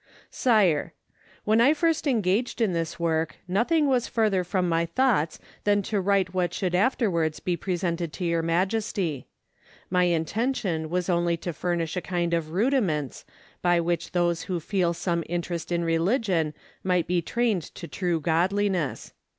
Sire: 0.31 0.95
When 1.43 1.61
I 1.61 1.75
first 1.75 2.07
engaged 2.07 2.59
in 2.59 2.73
this 2.73 2.99
work, 2.99 3.35
nothing 3.47 3.85
was 3.87 4.07
further 4.07 4.43
from 4.43 4.67
my 4.67 4.87
thoughts 4.87 5.37
than 5.63 5.83
to 5.83 6.01
write 6.01 6.33
what 6.33 6.55
should 6.55 6.73
afterwards 6.73 7.39
be 7.39 7.55
presented 7.55 8.11
to 8.13 8.25
your 8.25 8.41
Majesty. 8.41 9.27
My 9.91 10.05
intention 10.05 10.89
was 10.89 11.07
only 11.07 11.37
to 11.37 11.53
furnish 11.53 11.95
a 11.95 12.01
kind 12.01 12.33
of 12.33 12.49
rudiments, 12.49 13.25
by 13.61 13.79
which 13.79 14.11
those 14.13 14.41
who 14.41 14.59
feel 14.59 14.95
some 14.95 15.23
interest 15.29 15.71
in 15.71 15.83
religion 15.83 16.55
might 16.83 17.05
be 17.05 17.21
trained 17.21 17.61
to 17.75 17.87
true 17.87 18.19
godliness. 18.19 19.13